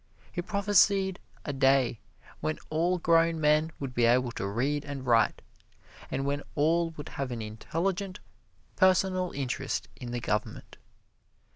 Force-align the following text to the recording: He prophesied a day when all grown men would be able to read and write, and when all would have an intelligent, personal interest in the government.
He 0.31 0.41
prophesied 0.41 1.19
a 1.45 1.53
day 1.53 1.99
when 2.39 2.57
all 2.71 2.97
grown 2.97 3.39
men 3.39 3.71
would 3.79 3.93
be 3.93 4.05
able 4.05 4.31
to 4.31 4.47
read 4.47 4.83
and 4.83 5.05
write, 5.05 5.43
and 6.09 6.25
when 6.25 6.41
all 6.55 6.89
would 6.97 7.09
have 7.09 7.29
an 7.29 7.43
intelligent, 7.43 8.19
personal 8.75 9.29
interest 9.33 9.89
in 9.95 10.09
the 10.11 10.19
government. 10.19 10.77